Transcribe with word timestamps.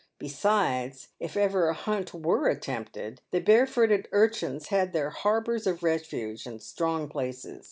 Besides, 0.17 1.09
if 1.19 1.37
ever 1.37 1.69
a 1.69 1.75
hunt 1.75 2.11
icere 2.11 2.49
attempted, 2.51 3.21
the 3.29 3.39
bare 3.39 3.67
footed 3.67 4.07
urchins 4.11 4.69
had 4.69 4.93
their" 4.93 5.09
har 5.21 5.41
bours 5.41 5.67
of 5.67 5.83
refuge" 5.83 6.47
and" 6.47 6.59
strong 6.63 7.07
places." 7.07 7.59